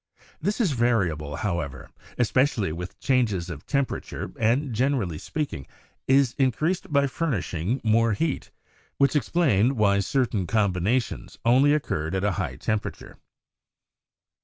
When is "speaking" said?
5.19-5.67